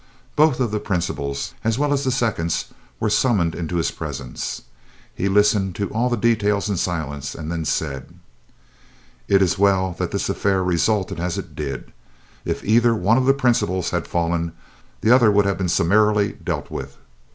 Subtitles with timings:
[0.35, 2.69] Both of the principals, as well as the seconds
[2.99, 4.63] were summoned into his presence.
[5.13, 8.15] He listened to all the details in silence, and then said:
[9.27, 11.93] "It is well that this affair resulted as it did.
[12.45, 14.53] If either one of the principals had fallen,
[15.01, 16.97] the other would have been summarily dealt with.